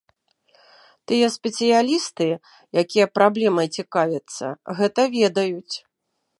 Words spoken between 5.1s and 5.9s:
ведаюць.